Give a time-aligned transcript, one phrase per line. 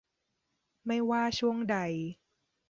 [0.85, 1.77] ไม่ว่าช่วงใด